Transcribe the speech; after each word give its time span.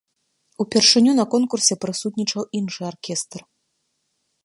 Упершыню 0.63 1.13
на 1.19 1.25
конкурсе 1.35 1.73
прысутнічаў 1.85 2.41
іншы 2.61 2.81
аркестр. 2.91 3.39